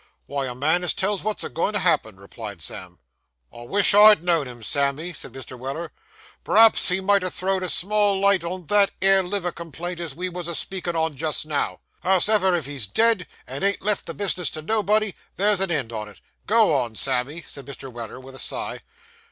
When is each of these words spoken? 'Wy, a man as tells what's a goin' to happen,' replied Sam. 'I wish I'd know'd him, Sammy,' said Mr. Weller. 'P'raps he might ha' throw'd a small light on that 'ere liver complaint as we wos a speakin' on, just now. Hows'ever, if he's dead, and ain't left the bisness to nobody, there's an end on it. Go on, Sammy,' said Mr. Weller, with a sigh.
'Wy, 0.25 0.47
a 0.47 0.55
man 0.55 0.83
as 0.83 0.95
tells 0.95 1.23
what's 1.23 1.43
a 1.43 1.49
goin' 1.49 1.73
to 1.73 1.79
happen,' 1.79 2.15
replied 2.15 2.59
Sam. 2.59 2.97
'I 3.53 3.61
wish 3.65 3.93
I'd 3.93 4.23
know'd 4.23 4.47
him, 4.47 4.63
Sammy,' 4.63 5.13
said 5.13 5.31
Mr. 5.31 5.59
Weller. 5.59 5.91
'P'raps 6.43 6.89
he 6.89 6.99
might 7.01 7.21
ha' 7.21 7.27
throw'd 7.31 7.61
a 7.61 7.69
small 7.69 8.19
light 8.19 8.43
on 8.43 8.65
that 8.65 8.89
'ere 8.99 9.21
liver 9.21 9.51
complaint 9.51 9.99
as 9.99 10.15
we 10.15 10.27
wos 10.27 10.47
a 10.47 10.55
speakin' 10.55 10.95
on, 10.95 11.13
just 11.13 11.45
now. 11.45 11.81
Hows'ever, 12.01 12.55
if 12.55 12.65
he's 12.65 12.87
dead, 12.87 13.27
and 13.45 13.63
ain't 13.63 13.83
left 13.83 14.07
the 14.07 14.15
bisness 14.15 14.49
to 14.53 14.63
nobody, 14.63 15.13
there's 15.35 15.61
an 15.61 15.69
end 15.69 15.93
on 15.93 16.09
it. 16.09 16.19
Go 16.47 16.73
on, 16.75 16.95
Sammy,' 16.95 17.43
said 17.43 17.67
Mr. 17.67 17.93
Weller, 17.93 18.19
with 18.19 18.33
a 18.33 18.39
sigh. 18.39 18.79